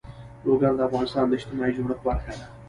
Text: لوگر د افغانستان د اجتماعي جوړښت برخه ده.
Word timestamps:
لوگر 0.45 0.71
د 0.75 0.81
افغانستان 0.87 1.25
د 1.27 1.33
اجتماعي 1.37 1.71
جوړښت 1.77 2.01
برخه 2.07 2.31
ده. 2.39 2.45